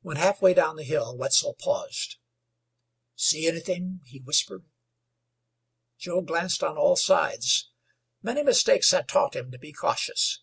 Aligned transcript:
When 0.00 0.16
half 0.16 0.40
way 0.40 0.54
down 0.54 0.76
the 0.76 0.88
bill 0.88 1.14
Wetzel 1.14 1.52
paused. 1.52 2.16
"See 3.14 3.46
anythin'?" 3.46 4.00
he 4.06 4.18
whispered. 4.18 4.64
Joe 5.98 6.22
glanced 6.22 6.62
on 6.64 6.78
all 6.78 6.96
sides. 6.96 7.68
Many 8.22 8.42
mistakes 8.44 8.92
had 8.92 9.08
taught 9.10 9.36
him 9.36 9.50
to 9.50 9.58
be 9.58 9.74
cautious. 9.74 10.40